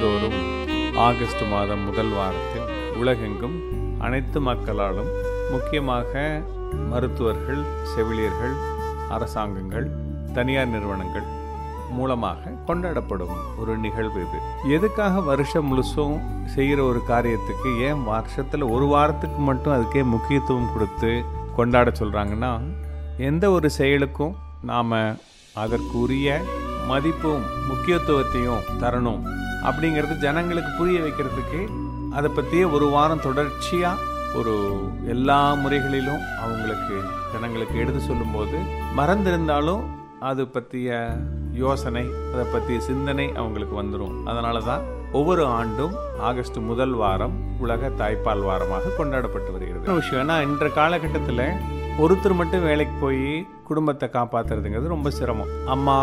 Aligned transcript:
ஆண்டுதோறும் 0.00 0.36
ஆகஸ்ட் 1.04 1.40
மாதம் 1.52 1.80
முதல் 1.86 2.10
வாரத்தில் 2.16 2.68
உலகெங்கும் 3.00 3.54
அனைத்து 4.06 4.38
மக்களாலும் 4.48 5.08
முக்கியமாக 5.52 6.12
மருத்துவர்கள் 6.90 7.62
செவிலியர்கள் 7.92 8.54
அரசாங்கங்கள் 9.14 9.86
தனியார் 10.36 10.70
நிறுவனங்கள் 10.74 11.26
மூலமாக 11.96 12.52
கொண்டாடப்படும் 12.68 13.34
ஒரு 13.60 13.74
நிகழ்வு 13.84 14.20
இது. 14.26 14.38
எதுக்காக 14.76 15.24
வருஷம் 15.30 15.68
முழுசும் 15.70 16.16
செய்கிற 16.54 16.78
ஒரு 16.90 17.02
காரியத்துக்கு 17.10 17.72
ஏன் 17.88 18.04
வருஷத்தில் 18.12 18.66
ஒரு 18.76 18.88
வாரத்துக்கு 18.94 19.42
மட்டும் 19.48 19.76
அதுக்கே 19.76 20.04
முக்கியத்துவம் 20.14 20.72
கொடுத்து 20.74 21.12
கொண்டாட 21.58 21.90
சொல்கிறாங்கன்னா 22.00 22.52
எந்த 23.30 23.44
ஒரு 23.56 23.70
செயலுக்கும் 23.78 24.36
நாம் 24.72 24.96
அதற்குரிய 25.64 26.38
மதிப்பும் 26.92 27.44
முக்கியத்துவத்தையும் 27.70 28.64
தரணும். 28.82 29.22
அப்படிங்கிறது 29.66 30.16
ஜனங்களுக்கு 30.18 30.72
புரிய 30.76 31.00
வைக்கிறதுக்கு 31.00 31.60
அதை 32.14 32.30
பற்றியே 32.30 32.64
ஒரு 32.70 32.86
வாரம் 32.88 33.20
தொடர்ச்சியாக 33.20 34.06
ஒரு 34.34 34.54
எல்லா 35.06 35.54
முறைகளிலும் 35.54 36.22
அவங்களுக்கு 36.40 36.96
ஜனங்களுக்கு 37.32 37.76
எடுத்து 37.78 38.00
சொல்லும்போது 38.00 38.58
மறந்திருந்தாலும் 38.96 39.82
அது 40.20 40.48
பற்றிய 40.48 40.90
யோசனை 41.52 42.04
அதை 42.32 42.44
பற்றிய 42.52 42.80
சிந்தனை 42.80 43.26
அவங்களுக்கு 43.36 43.82
வந்துடும் 43.82 44.14
அதனால 44.24 44.60
தான் 44.60 44.82
ஒவ்வொரு 45.12 45.44
ஆண்டும் 45.58 45.94
ஆகஸ்ட் 46.20 46.58
முதல் 46.60 46.94
வாரம் 46.94 47.36
உலக 47.58 47.90
தாய்ப்பால் 48.00 48.42
வாரமாக 48.48 48.94
கொண்டாடப்பட்டு 48.96 49.52
வருகிறது. 49.52 49.84
விஷயம் 49.92 50.22
ஏன்னா 50.22 50.36
இன்ற 50.40 50.68
காலகட்டத்தில் 50.68 51.44
ஒருத்தர் 51.98 52.34
மட்டும் 52.34 52.62
வேலைக்கு 52.62 52.96
போய் 53.00 53.22
குடும்பத்தை 53.64 54.08
காப்பாற்றுறதுங்கிறது 54.12 54.94
ரொம்ப 54.96 55.10
சிரமம். 55.10 55.52
அம்மா 55.66 55.96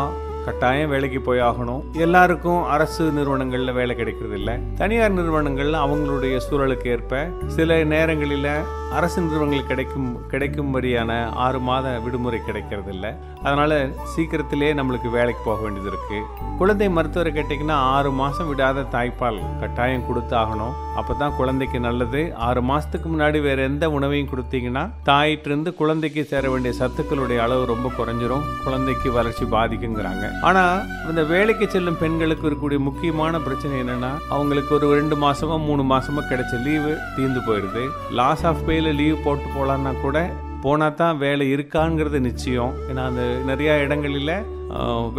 கட்டாயம் 0.46 0.92
வேலைக்கு 0.94 1.20
போய் 1.28 1.46
ஆகணும். 1.50 1.84
எல்லாருக்கும் 2.06 2.62
அரசு 2.76 3.04
நிறுவனங்களில் 3.18 3.78
வேலை 3.80 3.94
கிடைக்கிறது 4.00 4.36
இல்லை 4.40 4.56
தனியார் 4.82 5.18
நிறுவனங்களில் 5.20 5.84
அவங்களுடைய 5.84 6.36
சூழலுக்கு 6.48 6.90
ஏற்ப 6.96 7.24
சில 7.58 7.78
நேரங்களில் 7.94 8.52
அரசு 8.98 9.20
நிறுவனங்கள் 9.22 9.70
கிடைக்கும் 9.70 10.10
கிடைக்கும்படியான 10.32 11.12
ஆறு 11.46 11.60
மாத 11.68 11.86
விடுமுறை 12.04 12.40
கிடைக்கிறது 12.48 12.92
இல்லை 12.96 13.12
அதனால 13.46 13.72
சீக்கிரத்திலே 14.14 14.70
நம்மளுக்கு 14.80 15.10
வேலைக்கு 15.18 15.42
போக 15.46 15.60
வேண்டியது 15.64 15.90
இருக்கு. 15.92 16.20
குழந்தை 16.60 16.88
மருத்துவரை 16.98 17.32
கேட்டிங்கன்னா 17.38 17.78
ஆறு 17.96 18.12
மாதம் 18.22 18.50
விடாத 18.52 18.86
தாய்ப்பால் 18.96 19.40
கட்டாயம் 19.62 20.08
கொடுத்தாகணும் 20.10 20.76
அப்போ 21.00 21.14
தான் 21.22 21.36
குழந்தைக்கு 21.40 21.80
நல்லது. 21.80 22.22
ஆறு 22.48 22.62
மாதத்துக்கு 22.70 23.08
முன்னாடி 23.14 23.40
வேறு 23.48 23.64
எந்த 23.70 23.86
உணவையும் 23.98 24.32
கொடுத்தீங்கன்னா 24.34 24.84
தாயிட்டிருந்து 25.10 25.72
குழந்தைக்கு 25.82 26.24
சேர 26.32 26.50
வேண்டிய 26.50 26.74
சத்துக்களுடைய 26.82 27.40
அளவு 27.46 27.66
ரொம்ப 27.74 27.90
குறைஞ்சிரும். 27.98 28.46
குழந்தைக்கு 28.66 29.12
வளர்ச்சி 29.18 29.48
பாதிக்குங்கிறாங்க. 29.56 30.26
ஆனா 30.48 30.64
இந்த 31.10 31.22
வேலைக்கு 31.32 31.66
செல்லும் 31.74 32.00
பெண்களுக்கு 32.02 32.46
இருக்கக்கூடிய 32.48 32.80
முக்கியமான 32.88 33.40
பிரச்சனை 33.46 33.76
என்னன்னா 33.84 34.10
அவங்களுக்கு 34.36 34.72
ஒரு 34.78 34.88
ரெண்டு 35.00 35.16
மாசமோ 35.24 35.58
மூணு 35.68 35.84
மாசமோ 35.92 36.22
கிடைச்ச 36.32 36.64
லீவு 36.66 36.94
தீர்ந்து 37.16 37.42
போயிடுது. 37.48 37.84
லாஸ் 38.20 38.44
ஆஃப் 38.50 38.66
பேல 38.70 38.94
லீவ் 39.02 39.24
போட்டு 39.28 39.48
போலான்னா 39.56 39.94
கூட 40.02 40.18
போனால் 40.66 40.98
தான் 41.02 41.18
வேலை 41.24 41.46
இருக்காங்கிறது 41.56 42.20
நிச்சயம். 42.28 42.74
ஏன்னா 42.90 43.04
அந்த 43.10 43.24
நிறையா 43.50 43.74
இடங்களில் 43.86 44.36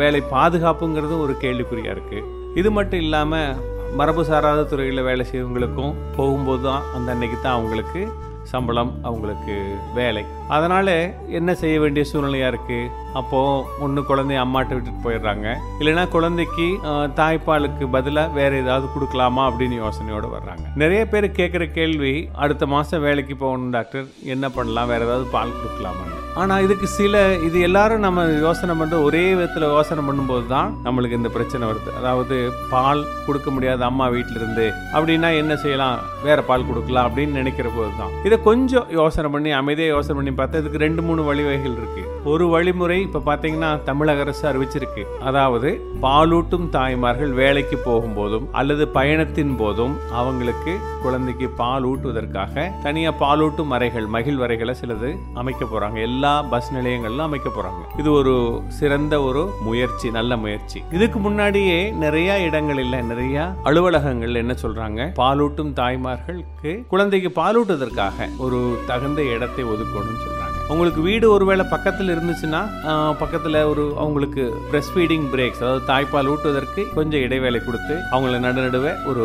வேலை 0.00 0.20
பாதுகாப்புங்கிறதும் 0.34 1.24
ஒரு 1.26 1.34
கேள்விக்குறியாக 1.44 1.96
இருக்குது 1.96 2.26
இது 2.60 2.70
மட்டும் 2.76 3.02
இல்லாமல் 3.06 3.58
மரபு 3.98 4.22
சாராத 4.30 4.68
துறையில் 4.70 5.06
வேலை 5.08 5.24
செய்யறவங்களுக்கும் 5.28 5.96
போகும்போது 6.16 6.62
தான் 6.68 6.86
அந்த 6.96 7.08
அன்னைக்கு 7.14 7.38
தான் 7.40 7.56
அவங்களுக்கு 7.58 8.02
சம்பளம் 8.52 8.90
அவங்களுக்கு 9.08 9.54
வேலை. 9.98 10.22
அதனால் 10.56 10.94
என்ன 11.38 11.50
செய்ய 11.62 11.76
வேண்டிய 11.84 12.04
சூழ்நிலையாக 12.10 12.52
இருக்குது 12.52 12.90
அப்போ 13.20 13.40
ஒன்று 13.86 14.02
குழந்தைய 14.10 14.42
அம்மாட்ட 14.44 14.76
விட்டுட்டு 14.76 15.04
போயிடுறாங்க. 15.06 15.46
இல்லைன்னா 15.80 16.04
குழந்தைக்கு 16.16 16.66
தாய்ப்பாலுக்கு 17.20 17.86
பதிலாக 17.96 18.36
வேற 18.40 18.52
ஏதாவது 18.64 18.88
கொடுக்கலாமா 18.94 19.44
அப்படின்னு 19.50 19.78
யோசனையோட 19.84 20.28
வர்றாங்க. 20.36 20.66
நிறைய 20.84 21.02
பேர் 21.14 21.28
கேட்குற 21.40 21.66
கேள்வி 21.78 22.14
அடுத்த 22.44 22.66
மாதம் 22.74 23.04
வேலைக்கு 23.08 23.36
போகணும் 23.44 23.74
டாக்டர் 23.78 24.06
என்ன 24.34 24.48
பண்ணலாம் 24.58 24.92
வேற 24.94 25.02
ஏதாவது 25.08 25.26
பால் 25.36 25.58
கொடுக்கலாமான்னு. 25.62 26.14
ஆனால் 26.40 26.64
இதுக்கு 26.64 26.86
சில 26.96 27.20
இது 27.46 27.58
எல்லாரும் 27.66 28.02
நம்ம 28.04 28.24
யோசனை 28.46 28.72
பண்ணுற 28.78 28.96
ஒரே 29.08 29.22
விதத்தில் 29.36 29.64
யோசனை 29.76 30.02
பண்ணும்போது 30.08 30.44
தான் 30.52 30.72
நம்மளுக்கு 30.86 31.18
இந்த 31.18 31.30
பிரச்சனை 31.36 31.64
வருது. 31.68 31.90
அதாவது 32.00 32.36
பால் 32.72 33.00
கொடுக்க 33.26 33.50
முடியாத 33.54 33.84
அம்மா 33.88 34.06
வீட்டிலிருந்து 34.14 34.66
அப்படின்னா 34.96 35.28
என்ன 35.42 35.52
செய்யலாம்? 35.62 35.96
வேற 36.26 36.42
பால் 36.50 36.66
கொடுக்கலாம் 36.70 37.06
அப்படின்னு 37.08 37.38
நினைக்கிற 37.40 37.68
போது 37.76 37.92
தான். 38.00 38.12
இதை 38.28 38.38
கொஞ்சம் 38.48 38.90
யோசனை 38.98 39.30
பண்ணி 39.36 39.52
அமைதியாக 39.60 39.94
யோசனை 39.94 40.16
பண்ணி 40.18 40.34
பார்த்தா 40.40 40.60
இதுக்கு 40.62 40.84
ரெண்டு 40.86 41.04
மூணு 41.08 41.24
வழிவகைகள் 41.30 41.78
இருக்குது 41.80 42.12
ஒரு 42.32 42.44
வழிமுறை 42.52 43.00
இப்போ 43.06 43.20
பார்த்தீங்கன்னா 43.26 43.70
தமிழக 43.88 44.24
அரசு 44.26 44.44
அறிவிச்சிருக்கு. 44.50 45.02
அதாவது 45.28 45.70
பாலூட்டும் 46.04 46.66
தாய்மார்கள் 46.76 47.32
வேலைக்கு 47.40 47.76
போகும்போதும் 47.88 48.46
அல்லது 48.60 48.84
பயணத்தின் 48.96 49.54
போதும் 49.60 49.94
அவங்களுக்கு 50.20 50.72
குழந்தைக்கு 51.04 51.46
பால் 51.60 51.84
ஊட்டுவதற்காக 51.90 52.64
தனியாக 52.84 53.18
பாலூட்டும் 53.22 53.72
அறைகள் 53.76 54.06
மகிழ் 54.14 54.40
வரைகளை 54.42 54.74
சிலது 54.80 55.10
அமைக்க 55.40 55.62
போகிறாங்க 55.64 55.98
எல்லா 56.08 56.32
பஸ் 56.52 56.70
நிலையங்களிலும் 56.76 57.26
அமைக்க 57.26 57.48
போகிறாங்க 57.48 57.82
இது 58.00 58.10
ஒரு 58.12 58.34
சிறந்த 58.78 59.14
ஒரு 59.28 59.42
முயற்சி 59.66 60.08
நல்ல 60.16 60.36
முயற்சி. 60.44 60.78
இதுக்கு 60.96 61.18
முன்னாடியே 61.26 61.78
நிறைய 62.04 62.38
இடங்களில் 62.48 62.98
நிறைய 63.10 63.36
அலுவலகங்கள் 63.70 64.40
என்ன 64.42 64.56
சொல்கிறாங்க 64.62 65.08
பாலூட்டும் 65.22 65.72
தாய்மார்களுக்கு 65.80 66.72
குழந்தைக்கு 66.92 67.32
பாலூட்டுவதற்காக 67.40 68.28
ஒரு 68.46 68.60
தகுந்த 68.90 69.22
இடத்தை 69.34 69.64
ஒதுக்கணும்னு 69.74 70.22
சொல்கிறாங்க 70.24 70.45
உங்களுக்கு 70.72 71.00
வீடு 71.00 71.26
ஒருவேளை 71.30 71.64
பக்கத்தில் 71.72 72.12
இருந்துச்சுன்னா 72.14 72.60
பக்கத்தில் 73.20 73.58
ஒரு 73.72 73.84
அவங்களுக்கு 74.02 74.44
பிரஸ்ட் 74.70 74.94
ஃபீடிங் 74.94 75.26
பிரேக்ஸ் 75.32 75.62
அதாவது 75.64 75.84
தாய்ப்பால் 75.90 76.30
ஊட்டுவதற்கு 76.32 76.82
கொஞ்சம் 76.94 77.24
இடைவேளை 77.26 77.60
கொடுத்து 77.64 77.94
அவங்கள 78.12 78.40
நடுநடுவே 78.46 78.92
ஒரு 79.10 79.24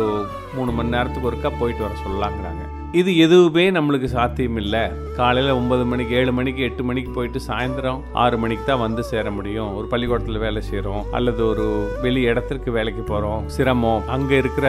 மூணு 0.54 0.72
மணி 0.72 0.94
நேரத்துக்கு 0.96 1.30
ஒருக்கா 1.30 1.52
போயிட்டு 1.58 1.84
வர 1.86 1.94
சொல்லலாங்கிறாங்க. 2.04 2.61
இது 3.00 3.10
எதுவுமே 3.24 3.62
நம்மளுக்கு 3.74 4.08
சாத்தியம் 4.14 4.58
இல்லை 4.62 4.80
காலையில் 5.18 5.50
ஒன்பது 5.58 5.84
மணிக்கு 5.90 6.12
ஏழு 6.18 6.32
மணிக்கு 6.38 6.62
எட்டு 6.66 6.82
மணிக்கு 6.88 7.10
போயிட்டு 7.16 7.38
சாயந்தரம் 7.46 8.00
ஆறு 8.22 8.36
மணிக்கு 8.42 8.64
தான் 8.70 8.80
வந்து 8.82 9.02
சேர 9.10 9.26
முடியும். 9.36 9.70
ஒரு 9.78 9.86
பள்ளிக்கூடத்தில் 9.92 10.40
வேலை 10.44 10.60
செய்கிறோம் 10.66 11.06
அல்லது 11.16 11.42
ஒரு 11.50 11.66
வெளி 12.04 12.22
இடத்திற்கு 12.30 12.70
வேலைக்கு 12.76 13.02
போகிறோம் 13.10 13.46
சிரமம் 13.54 14.02
அங்கே 14.14 14.36
இருக்கிற 14.42 14.66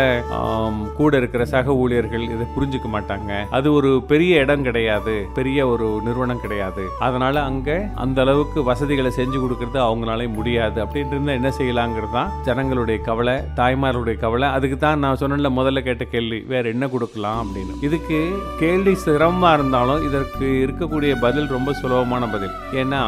கூட 1.00 1.12
இருக்கிற 1.22 1.46
சக 1.54 1.76
ஊழியர்கள் 1.82 2.26
இதை 2.36 2.48
புரிஞ்சுக்க 2.56 2.90
மாட்டாங்க. 2.96 3.32
அது 3.58 3.68
ஒரு 3.80 3.92
பெரிய 4.12 4.44
இடம் 4.46 4.66
கிடையாது 4.70 5.16
பெரிய 5.40 5.68
ஒரு 5.74 5.88
நிறுவனம் 6.08 6.44
கிடையாது. 6.46 6.86
அதனால 7.08 7.36
அங்கே 7.50 7.78
அந்த 8.06 8.22
அளவுக்கு 8.26 8.62
வசதிகளை 8.72 9.14
செஞ்சு 9.20 9.38
கொடுக்கறது 9.44 9.82
அவங்களாலேயும் 9.88 10.38
முடியாது. 10.40 10.80
அப்படின்ட்டு 10.86 11.18
இருந்தால் 11.18 11.40
என்ன 11.42 11.52
செய்யலாங்கிறது 11.60 12.18
தான் 12.20 12.34
ஜனங்களுடைய 12.50 13.00
கவலை 13.10 13.38
தாய்மார்களுடைய 13.62 14.18
கவலை. 14.26 14.50
அதுக்கு 14.58 14.80
தான் 14.88 15.04
நான் 15.06 15.22
சொன்னேன்ல 15.24 15.52
முதல்ல 15.60 15.86
கேட்ட 15.90 16.08
கேள்வி 16.16 16.42
வேற 16.56 16.66
என்ன 16.76 16.92
கொடுக்கலாம் 16.96 17.42
அப்படின்னு. 17.46 17.76
இதுக்கு 17.90 18.13
கேள்வி 18.62 18.94
சிரமமா 19.04 19.50
இருந்தாலும் 19.58 20.04
இதற்கு 20.08 20.46
இருக்கக்கூடிய 20.64 21.14
பதில் 21.26 21.48
ரொம்ப 21.56 21.74
சுலபமான 21.80 22.28
பதில். 22.34 22.56
ஏன்னா 22.82 23.02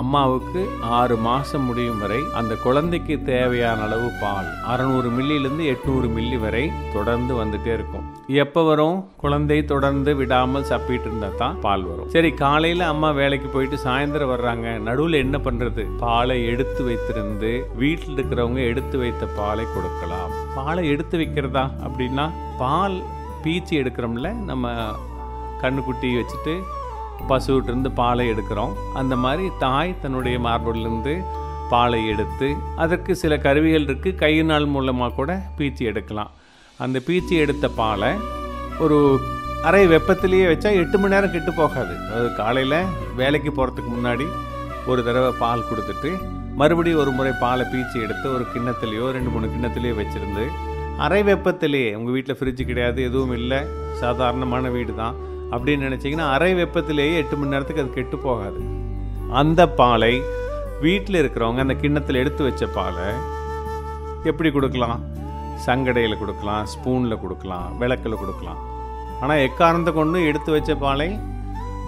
அம்மாவுக்கு 0.00 0.60
ஆறு 0.98 1.16
மாதம் 1.26 1.66
முடியும் 1.68 2.00
வரை 2.04 2.20
அந்த 2.40 2.52
குழந்தைக்கு 2.64 3.16
தேவையான 3.30 3.82
அளவு 3.88 4.08
பால் 4.22 4.50
அறநூறு 4.72 5.10
மில்லியிலிருந்து 5.16 5.66
எட்நூறு 5.72 6.08
மில்லி 6.16 6.38
வரை 6.44 6.64
தொடர்ந்து 6.96 7.34
வந்துட்டே 7.40 7.72
இருக்கும். 7.78 8.06
எப்போ 8.44 8.60
வரும்? 8.70 8.98
குழந்தை 9.22 9.58
தொடர்ந்து 9.72 10.12
விடாமல் 10.20 10.68
சப்பிட்டு 10.70 11.08
இருந்தா 11.08 11.30
தான் 11.42 11.56
பால் 11.66 11.86
வரும். 11.90 12.10
சரி 12.16 12.30
காலையில் 12.42 12.84
அம்மா 12.92 13.10
வேலைக்கு 13.20 13.48
போயிட்டு 13.54 13.78
சாயந்தரம் 13.86 14.32
வர்றாங்க. 14.34 14.66
நடுவில் 14.88 15.22
என்ன 15.24 15.38
பண்ணுறது 15.46 15.84
பாலை 16.04 16.38
எடுத்து 16.52 16.82
வைத்திருந்து 16.88 17.52
வீட்டில் 17.82 18.16
இருக்கிறவங்க 18.16 18.62
எடுத்து 18.72 18.98
வைத்த 19.02 19.26
பாலை 19.40 19.66
கொடுக்கலாம். 19.74 20.32
பாலை 20.58 20.84
எடுத்து 20.94 21.18
வைக்கிறதா 21.22 21.66
அப்படின்னா 21.86 22.26
பால் 22.62 22.96
பீச்சி 23.44 23.74
எடுக்கிறோம்ல 23.82 24.30
நம்ம 24.50 24.70
கண்ணுக்குட்டி 25.62 26.08
வச்சுட்டு 26.20 26.54
பசுவிட்டிருந்து 27.30 27.90
பாலை 28.00 28.24
எடுக்கிறோம். 28.32 28.72
அந்த 29.00 29.14
மாதிரி 29.24 29.44
தாய் 29.64 30.00
தன்னுடைய 30.02 30.36
மார்பிலிருந்து 30.46 31.14
பாலை 31.72 32.00
எடுத்து 32.12 32.48
அதற்கு 32.84 33.12
சில 33.20 33.36
கருவிகள் 33.44 33.86
இருக்குது 33.88 34.20
கையினால் 34.22 34.72
மூலமாக 34.74 35.14
கூட 35.18 35.32
பீச்சி 35.58 35.82
எடுக்கலாம். 35.90 36.32
அந்த 36.84 36.98
பீச்சி 37.06 37.34
எடுத்த 37.44 37.66
பாலை 37.80 38.10
ஒரு 38.84 38.98
அரை 39.68 39.84
வெப்பத்திலேயே 39.94 40.46
வச்சா 40.50 40.70
எட்டு 40.80 40.96
மணி 41.00 41.14
நேரம் 41.14 41.34
கெட்டு 41.34 41.52
போகாது. 41.60 41.94
அதாவது 42.08 42.30
காலையில் 42.40 42.78
வேலைக்கு 43.20 43.50
போகிறதுக்கு 43.58 43.90
முன்னாடி 43.96 44.26
ஒரு 44.90 45.00
தடவை 45.08 45.32
பால் 45.42 45.68
கொடுத்துட்டு 45.70 46.10
மறுபடியும் 46.60 47.00
ஒரு 47.02 47.10
முறை 47.18 47.32
பாலை 47.44 47.64
பீச்சி 47.72 47.96
எடுத்து 48.06 48.26
ஒரு 48.36 48.44
கிண்ணத்துலேயோ 48.54 49.06
ரெண்டு 49.16 49.30
மூணு 49.34 49.46
கிண்ணத்துலேயோ 49.54 49.94
வச்சுருந்து 50.00 50.44
அரை 51.02 51.20
வெப்பத்திலேயே 51.28 51.90
உங்கள் 51.98 52.14
வீட்டில் 52.16 52.36
ஃப்ரிட்ஜ் 52.38 52.62
கிடையாது 52.70 53.00
எதுவும் 53.08 53.34
இல்லை 53.38 53.60
சாதாரணமான 54.02 54.68
வீடு 54.76 54.92
தான் 55.02 55.16
அப்படின்னு 55.54 55.86
நினச்சிங்கன்னா 55.88 56.26
அரை 56.34 56.50
வெப்பத்திலேயே 56.60 57.14
எட்டு 57.22 57.36
மணி 57.38 57.52
நேரத்துக்கு 57.54 57.82
அது 57.84 57.96
கெட்டு 57.96 58.16
போகாது. 58.26 58.60
அந்த 59.40 59.60
பாலை 59.80 60.12
வீட்டில் 60.84 61.18
இருக்கிறவங்க 61.22 61.64
அந்த 61.64 61.74
கிண்ணத்தில் 61.82 62.20
எடுத்து 62.22 62.42
வச்ச 62.46 62.66
பாலை 62.76 63.08
எப்படி 64.30 64.50
கொடுக்கலாம்? 64.56 65.00
சங்கடையில் 65.66 66.20
கொடுக்கலாம் 66.22 66.62
ஸ்பூனில் 66.72 67.20
கொடுக்கலாம் 67.22 67.66
விளக்கில் 67.80 68.20
கொடுக்கலாம். 68.22 68.60
ஆனால் 69.22 69.42
எக்காரணத்தை 69.48 69.92
கொண்டு 69.98 70.20
எடுத்து 70.30 70.50
வச்ச 70.56 70.74
பாலை? 70.84 71.08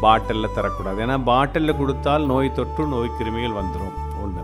பாட்டிலில் 0.03 0.55
தரக்கூடாது. 0.57 0.99
ஏன்னா 1.05 1.17
பாட்டிலில் 1.31 1.79
கொடுத்தால் 1.81 2.25
நோய் 2.33 2.57
தொற்று 2.59 2.85
நோய் 2.95 3.17
கிருமிகள் 3.19 3.59
வந்துடும் 3.61 3.95
ஒன்று 4.25 4.43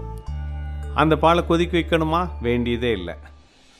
அந்த 1.03 1.15
பாலை 1.25 1.43
கொதிக்க 1.51 1.75
வைக்கணுமா? 1.79 2.23
வேண்டியதே 2.47 2.93
இல்லை. 3.01 3.17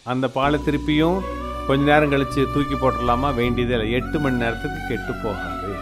அந்த 0.07 0.27
பாலை 0.29 0.59
திருப்பியும் 0.67 1.19
கொஞ்ச 1.67 1.83
நேரம் 1.91 2.13
கழித்து 2.13 2.43
தூக்கி 2.55 2.75
போட்டுடலாமா? 2.75 3.29
வேண்டியதே 3.35 3.73
இல்லை. 3.77 3.89
எட்டு 3.99 4.19
மணி 4.19 4.37
நேரத்துக்கு 4.43 4.79
கெட்டு 4.89 5.13
போகாது. 5.25 5.73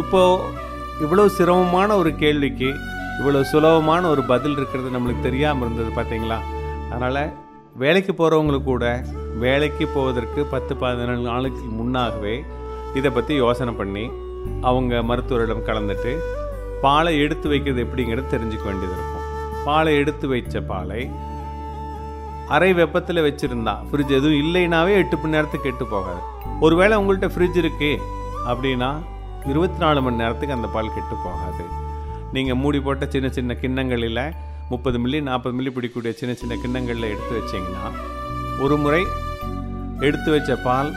இப்போது 0.00 0.60
இவ்வளோ 1.04 1.24
சிரமமான 1.36 1.96
ஒரு 1.96 2.10
கேள்விக்கு 2.16 2.68
இவ்வளோ 3.18 3.40
சுலபமான 3.50 4.02
ஒரு 4.08 4.22
பதில் 4.22 4.56
இருக்கிறது 4.58 4.88
நம்மளுக்கு 4.94 5.26
தெரியாமல் 5.28 5.64
இருந்தது 5.66 5.90
பார்த்தீங்களா 5.98 6.38
அதனால் 6.90 7.22
வேலைக்கு 7.82 8.12
போகிறவங்களுக்கு 8.12 8.64
கூட 8.64 8.86
வேலைக்கு 9.44 9.84
போவதற்கு 9.86 10.40
பத்து 10.44 10.76
பதினேழு 10.76 11.22
நாளுக்கு 11.28 11.64
முன்னாகவே 11.80 12.34
இதை 12.94 13.10
பற்றி 13.10 13.34
யோசனை 13.34 13.74
பண்ணி 13.74 14.04
அவங்க 14.60 15.02
மருத்துவரிடம் 15.02 15.66
கலந்துட்டு 15.68 16.12
பாலை 16.80 17.12
எடுத்து 17.18 17.48
வைக்கிறது 17.48 17.84
எப்படிங்கிறது 17.84 18.32
தெரிஞ்சுக்க 18.34 18.64
வேண்டியது 18.70 18.96
இருக்கும். 18.96 19.26
பாலை 19.64 19.96
எடுத்து 19.96 20.26
வைச்ச 20.34 20.60
பாலை 20.66 21.10
அரை 22.48 22.72
வெப்பத்தில் 22.72 23.24
வச்சுருந்தா. 23.26 23.74
ஃப்ரிட்ஜ் 23.88 24.16
எதுவும் 24.18 24.40
இல்லைனாவே 24.42 24.92
எட்டு 25.02 25.16
மணி 25.16 25.34
நேரத்துக்கு 25.34 25.68
கெட்டு 25.68 25.86
போகாது. 25.86 26.22
ஒருவேளை 26.60 26.94
உங்கள்கிட்ட 27.00 27.28
ஃப்ரிட்ஜ் 27.34 27.58
இருக்குது 27.62 28.00
அப்படின்னா 28.50 28.90
இருபத்தி 29.50 29.78
நாலு 29.78 30.02
மணி 30.02 30.16
நேரத்துக்கு 30.16 30.56
அந்த 30.56 30.68
பால் 30.74 30.94
கெட்டு 30.94 31.16
போகாது. 31.26 31.64
நீங்கள் 32.32 32.58
மூடி 32.62 32.80
போட்ட 32.80 33.06
சின்ன 33.14 33.28
சின்ன 33.28 33.54
கிண்ணங்களில் 33.54 34.24
முப்பது 34.68 34.98
மில்லி 35.04 35.20
நாற்பது 35.28 35.54
மில்லி 35.56 35.70
பிடிக்கக்கூடிய 35.76 36.12
சின்ன 36.20 36.34
சின்ன 36.34 36.54
கிண்ணங்களில் 36.62 37.10
எடுத்து 37.12 37.32
வச்சிங்கன்னா 37.38 37.84
ஒரு 38.64 38.76
முறை 38.76 39.02
எடுத்து 40.08 40.30
வச்ச 40.30 40.56
பால் 40.56 40.92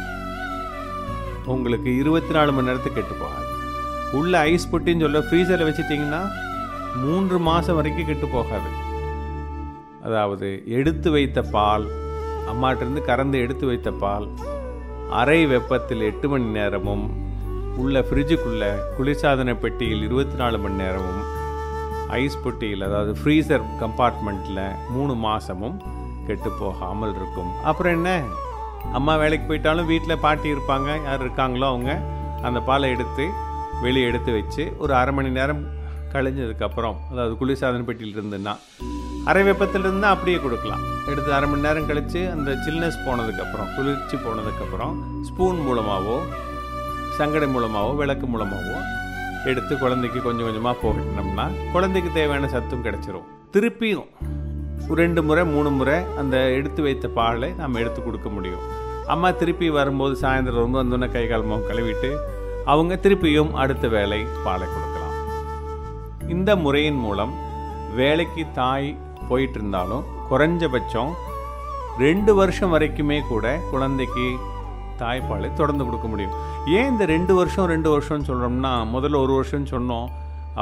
உங்களுக்கு 1.53 1.89
இருபத்தி 2.01 2.33
நாலு 2.37 2.51
மணி 2.51 2.67
நேரத்துக்கு 2.67 3.01
கெட்டு 3.01 3.15
போகாது. 3.23 3.43
உள்ளே 4.19 4.37
ஐஸ் 4.51 4.71
பொட்டின்னு 4.71 5.05
சொல்ல 5.05 5.19
ஃப்ரீசரில் 5.27 5.67
வச்சுட்டிங்கன்னா 5.69 6.21
மூன்று 7.03 7.39
மாதம் 7.39 7.75
வரைக்கும் 7.75 8.09
கெட்டு 8.09 8.27
போகாது. 8.27 8.69
அதாவது 10.05 10.49
எடுத்து 10.77 11.09
வைத்த 11.11 11.39
பால் 11.55 11.85
அம்மாட்டிருந்து 12.51 13.01
கறந்து 13.01 13.37
எடுத்து 13.45 13.65
வைத்த 13.65 13.91
பால் 14.03 14.27
அரை 15.19 15.39
வெப்பத்தில் 15.45 16.03
எட்டு 16.09 16.27
மணி 16.29 16.47
நேரமும் 16.57 17.05
உள்ள 17.77 17.99
ஃப்ரிட்ஜுக்குள்ள 17.99 18.65
குளிர்சாதன 18.97 19.55
பெட்டியில் 19.63 20.03
இருபத்தி 20.07 20.35
நாலு 20.41 20.57
மணி 20.57 20.77
நேரமும் 20.83 21.23
ஐஸ் 22.19 22.41
பொட்டியில் 22.43 22.85
அதாவது 22.87 23.11
ஃப்ரீசர் 23.19 23.63
கம்பார்ட்மெண்ட்டில் 23.81 24.63
மூணு 24.95 25.13
மாதமும் 25.25 25.77
கெட்டு 26.27 26.49
போகாமல் 26.59 27.13
இருக்கும். 27.15 27.51
அப்புறம் 27.69 27.95
என்ன? 27.97 28.11
அம்மா 28.97 29.13
வேலைக்கு 29.21 29.45
போயிட்டாலும் 29.49 29.89
வீட்டில் 29.91 30.21
பாட்டி 30.25 30.47
இருப்பாங்க. 30.55 30.89
யார் 31.07 31.23
இருக்காங்களோ 31.25 31.67
அவங்க 31.73 31.91
அந்த 32.47 32.59
பாலை 32.69 32.89
எடுத்து 32.95 33.25
வெளியே 33.83 34.07
எடுத்து 34.09 34.31
வச்சு 34.39 34.63
ஒரு 34.83 34.93
அரை 35.01 35.13
மணி 35.13 35.31
நேரம் 35.39 35.63
கழிஞ்சதுக்கப்புறம் 36.13 36.97
அதாவது 37.11 37.33
குளிர்சாதன 37.41 37.85
பெட்டியில் 37.89 38.17
இருந்துன்னா 38.17 38.53
அரை 39.29 39.43
வெப்பத்தில் 39.47 39.85
இருந்தால் 39.85 40.13
அப்படியே 40.15 40.37
கொடுக்கலாம். 40.41 40.83
எடுத்து 41.11 41.29
அரை 41.37 41.47
மணி 41.51 41.65
நேரம் 41.65 41.87
கழித்து 41.89 42.19
அந்த 42.33 42.49
சில்னஸ் 42.65 42.99
போனதுக்கப்புறம் 43.05 43.69
குளிர்ச்சி 43.75 44.17
போனதுக்கப்புறம் 44.25 44.93
ஸ்பூன் 45.27 45.59
மூலமாகவோ 45.67 46.17
சங்கடை 47.17 47.47
மூலமாகவோ 47.55 47.93
விளக்கு 48.01 48.27
மூலமாகவோ 48.33 48.79
எடுத்து 49.51 49.73
குழந்தைக்கு 49.83 50.19
கொஞ்சம் 50.25 50.47
கொஞ்சமாக 50.47 50.75
போகட்டினோம்னா 50.83 51.45
குழந்தைக்கு 51.73 52.09
தேவையான 52.17 52.49
சத்தும் 52.53 52.83
கிடச்சிரும். 52.87 53.27
திருப்பியும் 53.55 54.09
ரெண்டு 55.01 55.21
முறை 55.27 55.43
மூணு 55.53 55.69
முறை 55.79 55.97
அந்த 56.21 56.37
எடுத்து 56.57 56.81
வைத்த 56.85 57.07
பாலை 57.17 57.49
நம்ம 57.61 57.79
எடுத்து 57.83 58.01
கொடுக்க 58.03 58.29
முடியும். 58.35 58.65
அம்மா 59.13 59.29
திருப்பி 59.41 59.67
வரும்போது 59.77 60.13
சாயந்தரம் 60.23 60.63
ரொம்ப 60.65 60.77
வந்தோன்னே 60.81 61.09
கை 61.15 61.23
கால் 61.31 61.47
முகம் 61.49 61.69
கழுவிட்டு 61.69 62.11
அவங்க 62.73 62.93
திருப்பியும் 63.05 63.51
அடுத்த 63.63 63.87
வேலை 63.95 64.19
பாலை 64.45 64.67
கொடுக்கலாம். 64.73 65.15
இந்த 66.35 66.51
முறையின் 66.65 67.01
மூலம் 67.05 67.33
வேலைக்கு 67.99 68.43
தாய் 68.59 68.87
போயிட்டு 69.29 69.57
இருந்தாலும் 69.59 70.03
குறைஞ்சபட்சம் 70.31 71.11
ரெண்டு 72.05 72.31
வருஷம் 72.39 72.73
வரைக்குமே 72.75 73.17
கூட 73.31 73.45
குழந்தைக்கு 73.71 74.25
தாய்ப்பாலை 75.01 75.49
தொடர்ந்து 75.59 75.85
கொடுக்க 75.87 76.07
முடியும். 76.13 76.35
ஏன் 76.77 76.89
இந்த 76.91 77.05
ரெண்டு 77.15 77.33
வருஷம் 77.39 77.69
ரெண்டு 77.73 77.89
வருஷம்னு 77.93 78.27
சொல்கிறோம்னா 78.29 78.73
முதல்ல 78.95 79.21
ஒரு 79.25 79.33
வருஷம்னு 79.37 79.71
சொன்னோம் 79.75 80.09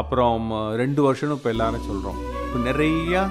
அப்புறம் 0.02 0.46
ரெண்டு 0.82 1.02
வருஷம்னு 1.08 1.38
இப்போ 1.40 1.50
எல்லாரும் 1.56 1.88
சொல்கிறோம் 1.90 2.20
இப்போ 2.46 2.60
நிறையா 2.70 3.24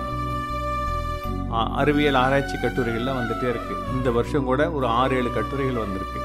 அறிவியல் 1.81 2.19
ஆராய்ச்சி 2.25 2.57
கட்டுரைகள்லாம் 2.57 3.19
வந்துகிட்டே 3.21 3.49
இருக்கு. 3.53 3.75
இந்த 3.95 4.09
வருஷம் 4.19 4.47
கூட 4.51 4.63
ஒரு 4.77 4.87
ஆறு 5.01 5.17
ஏழு 5.17 5.31
கட்டுரைகள் 5.35 5.83
வந்திருக்கு. 5.85 6.21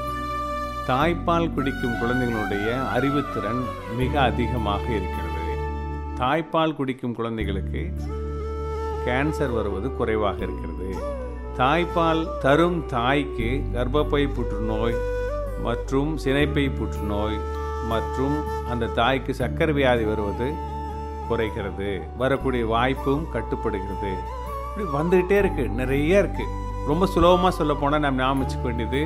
தாய்ப்பால் 0.90 1.52
குடிக்கும் 1.56 1.98
குழந்தைகளுடைய 2.02 2.68
அறிவுத்திறன் 2.96 3.60
மிக 3.98 4.12
அதிகமாக 4.28 4.84
இருக்கிறது. 4.98 5.56
தாய்ப்பால் 6.20 6.76
குடிக்கும் 6.78 7.16
குழந்தைகளுக்கு 7.18 7.82
கேன்சர் 9.08 9.54
வருவது 9.58 9.88
குறைவாக 10.00 10.38
இருக்கிறது. 10.46 10.88
தாய்ப்பால் 11.60 12.22
தரும் 12.42 12.80
தாய்க்கு 12.94 13.50
கர்ப்பப்பை 13.76 14.22
புற்றுநோய் 14.36 14.98
மற்றும் 15.66 16.10
சினைப்பை 16.24 16.64
புற்றுநோய் 16.78 17.38
மற்றும் 17.92 18.36
அந்த 18.72 18.90
தாய்க்கு 19.00 19.32
சர்க்கரை 19.40 19.74
வியாதி 19.78 20.04
வருவது 20.10 20.48
குறைகிறது. 21.28 21.90
வரக்கூடிய 22.20 22.64
வாய்ப்பும் 22.74 23.24
கட்டுப்படுகிறது. 23.34 24.12
இப்படி 24.68 24.84
வந்துக்கிட்டே 24.98 25.36
இருக்குது 25.42 25.76
நிறைய 25.80 26.22
இருக்குது 26.22 26.54
ரொம்ப 26.90 27.06
சுலபமாக 27.14 27.52
சொல்ல 27.56 27.72
போனால் 27.80 28.04
நாம் 28.04 28.20
ஞாபகம் 28.20 28.42
வச்சுக்க 28.42 28.64
வேண்டியது 28.68 29.02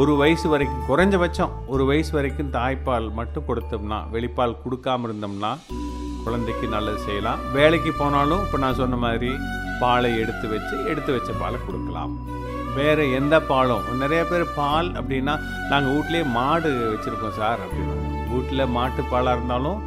ஒரு 0.00 0.12
வயசு 0.20 0.46
வரைக்கும் 0.52 0.84
குறைஞ்சபட்சம் 0.88 1.50
ஒரு 1.72 1.82
வயசு 1.88 2.12
வரைக்கும் 2.16 2.52
தாய்ப்பால் 2.54 3.08
மட்டும் 3.18 3.46
கொடுத்தோம்னா 3.48 3.98
வெளிப்பால் 4.14 4.54
கொடுக்காம 4.64 5.06
இருந்தோம்னா 5.08 5.50
குழந்தைக்கு 6.24 6.66
நல்லது 6.74 7.00
செய்யலாம். 7.06 7.40
வேலைக்கு 7.56 7.90
போனாலும் 7.98 8.42
இப்போ 8.44 8.58
நான் 8.64 8.78
சொன்ன 8.80 8.98
மாதிரி 9.04 9.30
பாலை 9.82 10.10
எடுத்து 10.22 10.46
வச்சு 10.52 10.76
எடுத்து 10.90 11.10
வச்ச 11.16 11.30
பாலை 11.42 11.58
கொடுக்கலாம். 11.66 12.12
வேறு 12.76 13.04
எந்த 13.18 13.34
பாலும்? 13.50 13.86
நிறைய 14.02 14.22
பேர் 14.30 14.44
பால் 14.60 14.88
அப்படின்னா 15.00 15.34
நாங்கள் 15.72 15.92
வீட்லேயே 15.94 16.26
மாடு 16.36 16.70
வச்சுருக்கோம் 16.92 17.38
சார் 17.40 17.62
அப்படின்னா. 17.64 17.96
வீட்டில் 18.32 18.72
மாட்டுப்பாலாக 18.78 19.36
இருந்தாலும் 19.38 19.80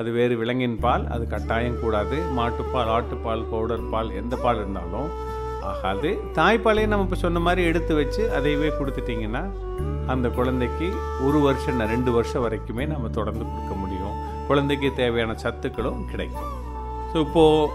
அது 0.00 0.10
வேறு 0.18 0.34
விலங்கின் 0.42 0.78
பால் 0.84 1.04
அது 1.14 1.26
கட்டாயம் 1.34 1.80
கூடாது. 1.82 2.18
மாட்டுப்பால் 2.38 2.92
ஆட்டுப்பால் 2.96 3.44
பவுடர் 3.52 3.90
பால் 3.94 4.10
எந்த 4.20 4.34
பால் 4.44 4.60
இருந்தாலும் 4.62 5.10
ஆகாது 5.68 6.10
தாய்ப்பாலையே 6.38 6.88
நம்ம 6.90 7.06
இப்போ 7.06 7.18
சொன்ன 7.24 7.40
மாதிரி 7.46 7.62
எடுத்து 7.70 7.92
வச்சு 8.00 8.22
அதையவே 8.38 8.70
கொடுத்துட்டிங்கன்னா 8.78 9.42
அந்த 10.12 10.26
குழந்தைக்கு 10.38 10.86
ஒரு 11.26 11.38
வருஷம் 11.46 11.80
ரெண்டு 11.94 12.10
வருஷம் 12.16 12.44
வரைக்குமே 12.44 12.84
நம்ம 12.92 13.10
தொடர்ந்து 13.18 13.44
கொடுக்க 13.50 13.74
முடியும். 13.74 14.16
குழந்தைக்கு 14.48 14.88
தேவையான 15.00 15.32
சத்துக்களும் 15.44 16.00
கிடைக்கும். 16.10 16.48
ஸோ 17.10 17.16
இப்போது 17.26 17.70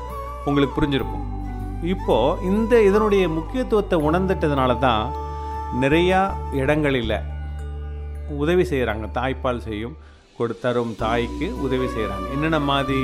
உங்களுக்கு 0.48 0.76
புரிஞ்சிருக்கும். 0.78 1.26
இப்போது 1.94 2.42
இந்த 2.50 2.74
இதனுடைய 2.82 3.24
முக்கியத்துவத்தை 3.38 3.98
உணர்ந்துட்டதுனால 4.08 4.80
தான் 4.80 5.06
நிறையா 5.84 6.20
இடங்களில் 6.62 7.18
உதவி 8.44 8.64
செய்கிறாங்க 8.72 9.08
தாய்ப்பால் 9.20 9.66
செய்யும் 9.68 9.96
கொடுத்தரும் 10.38 10.94
தாய்க்கு 11.02 11.48
உதவி 11.66 11.88
செய்கிறாங்க 11.96 12.26
என்னென்ன 12.36 12.60
மாதிரி 12.72 13.00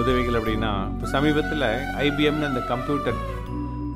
உதவிகள் 0.00 0.38
அப்படின்னா 0.38 0.72
இப்போ 0.92 1.06
சமீபத்தில் 1.14 1.66
ஐபிஎம்னு 2.06 2.48
அந்த 2.50 2.62
கம்ப்யூட்டர் 2.70 3.18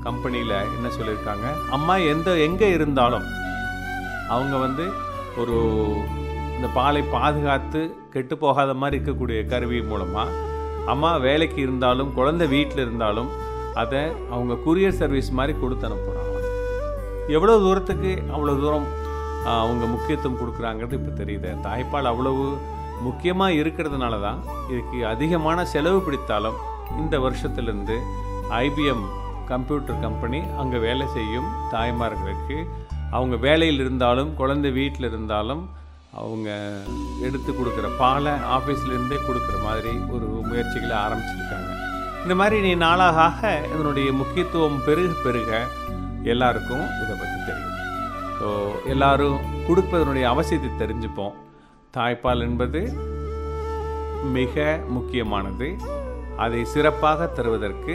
கம்பெனியில் 0.06 0.54
என்ன 0.76 0.88
சொல்லியிருக்காங்க? 0.96 1.46
அம்மா 1.76 1.94
எந்த 2.12 2.30
எங்கே 2.46 2.68
இருந்தாலும் 2.76 3.26
அவங்க 4.34 4.56
வந்து 4.56 4.84
ஒரு 5.40 5.56
இந்த 6.56 6.68
பாலை 6.74 7.02
பாதுகாத்து 7.14 7.80
கெட்டு 8.12 8.34
போகாத 8.38 8.74
மாதிரி 8.74 8.96
இருக்கக்கூடிய 8.96 9.40
கருவி 9.48 9.80
மூலமாக 9.82 10.44
அம்மா 10.92 11.10
வேலைக்கு 11.26 11.58
இருந்தாலும் 11.60 12.12
குழந்தை 12.14 12.46
வீட்டில் 12.46 12.82
இருந்தாலும் 12.84 13.30
அதை 13.74 14.02
அவங்க 14.30 14.54
கூரியர் 14.66 14.98
சர்வீஸ் 15.00 15.30
மாதிரி 15.30 15.54
கொடுத்து 15.58 15.88
அனுப்புகிறாங்க 15.88 16.24
எவ்வளோ 17.36 17.54
தூரத்துக்கு 17.58 18.12
அவ்வளோ 18.34 18.54
தூரம் 18.60 18.86
அவங்க 19.62 19.84
முக்கியத்துவம் 19.86 20.38
கொடுக்குறாங்கிறது 20.40 20.96
இப்போ 20.98 21.12
தெரியுது. 21.22 21.50
தாய்ப்பால் 21.66 22.10
அவ்வளவு 22.12 22.44
முக்கியமாக 23.00 23.58
இருக்கிறதுனால 23.60 24.14
தான் 24.20 24.38
இதுக்கு 24.70 24.98
அதிகமான 25.06 25.64
செலவு 25.74 25.98
பிடித்தாலும் 26.06 26.58
இந்த 26.98 27.16
வருஷத்துலேருந்து 27.18 27.96
ஐபிஎம் 28.62 29.04
கம்ப்யூட்டர் 29.52 30.02
கம்பெனி 30.04 30.40
அங்கே 30.60 30.78
வேலை 30.86 31.06
செய்யும் 31.16 31.48
தாய்மார்களுக்கு. 31.72 32.58
அவங்க 33.16 33.34
வேலையில் 33.46 33.80
இருந்தாலும் 33.84 34.30
குழந்தை 34.40 34.70
வீட்டில் 34.78 35.08
இருந்தாலும் 35.10 35.62
அவங்க 36.20 36.48
எடுத்து 37.26 37.50
கொடுக்குற 37.52 37.86
பாலை 38.02 38.32
ஆஃபீஸ்லேருந்தே 38.56 39.18
கொடுக்குற 39.28 39.56
மாதிரி 39.66 39.92
ஒரு 40.14 40.26
முயற்சிகளை 40.50 40.96
ஆரம்பிச்சிருக்காங்க. 41.04 41.70
இந்த 42.24 42.34
மாதிரி 42.40 42.56
நீ 42.66 42.70
நாளாக 42.84 43.18
ஆக 43.26 43.50
இதனுடைய 43.72 44.08
முக்கியத்துவம் 44.20 44.78
பெருக 44.86 45.10
பெருக 45.24 45.50
எல்லாருக்கும் 46.32 46.86
இதை 47.02 47.14
பற்றி 47.20 47.38
தெரியும். 47.48 47.76
ஸோ 48.38 48.48
எல்லாரும் 48.94 49.38
கொடுப்பதனுடைய 49.68 50.24
அவசியத்தை 50.32 50.70
தெரிஞ்சுப்போம். 50.82 51.36
தாய்ப்பால் 51.96 52.44
என்பது 52.48 52.80
மிக 54.38 54.64
முக்கியமானது. 54.96 55.68
அதை 56.44 56.60
சிறப்பாக 56.72 57.28
தருவதற்கு 57.36 57.94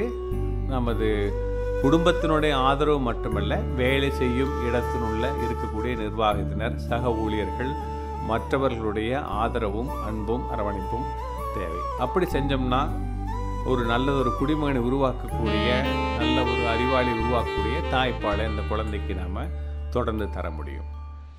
நமது 0.73 1.07
குடும்பத்தினுடைய 1.83 2.53
ஆதரவு 2.69 2.99
மட்டுமல்ல 3.07 3.53
வேலை 3.79 4.09
செய்யும் 4.19 4.53
இடத்தினுள்ள 4.67 5.23
இருக்கக்கூடிய 5.43 5.93
நிர்வாகத்தினர் 6.01 6.75
சக 6.89 7.13
ஊழியர்கள் 7.23 7.71
மற்றவர்களுடைய 8.29 9.11
ஆதரவும் 9.43 9.91
அன்பும் 10.07 10.45
அரவணைப்பும் 10.53 11.07
தேவை. 11.55 11.81
அப்படி 12.05 12.27
செஞ்சோம்னா 12.35 12.81
ஒரு 13.71 13.81
நல்ல 13.91 14.07
ஒரு 14.19 14.29
குடிமகனை 14.39 14.81
உருவாக்கக்கூடிய 14.89 15.69
நல்ல 16.21 16.37
ஒரு 16.51 16.63
அறிவாளி 16.73 17.11
உருவாக்கக்கூடிய 17.21 17.77
தாய்ப்பாலை 17.95 18.45
அந்த 18.51 18.63
குழந்தைக்கு 18.71 19.15
நாம் 19.21 19.51
தொடர்ந்து 19.95 20.27
தர 20.37 20.49
முடியும். 20.59 20.89